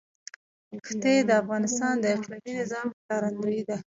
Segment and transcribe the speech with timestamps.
[0.85, 3.77] ښتې د افغانستان د اقلیمي نظام ښکارندوی ده.